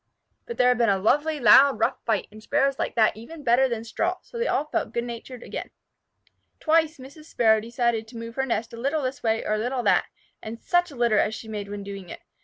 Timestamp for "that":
2.95-3.15, 9.83-10.05